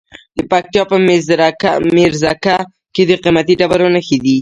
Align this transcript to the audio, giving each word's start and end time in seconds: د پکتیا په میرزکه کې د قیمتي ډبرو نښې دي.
د 0.37 0.39
پکتیا 0.51 0.83
په 0.91 0.95
میرزکه 1.97 2.55
کې 2.93 3.03
د 3.09 3.11
قیمتي 3.23 3.53
ډبرو 3.61 3.87
نښې 3.95 4.17
دي. 4.25 4.37